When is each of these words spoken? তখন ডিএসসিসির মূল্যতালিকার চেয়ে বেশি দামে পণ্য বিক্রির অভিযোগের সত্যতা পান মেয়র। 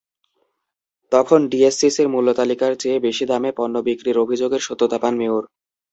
তখন 1.11 1.39
ডিএসসিসির 1.49 2.07
মূল্যতালিকার 2.07 2.73
চেয়ে 2.75 2.97
বেশি 2.99 3.23
দামে 3.25 3.49
পণ্য 3.57 3.75
বিক্রির 3.87 4.17
অভিযোগের 4.17 4.61
সত্যতা 4.67 4.97
পান 4.97 5.13
মেয়র। 5.17 5.43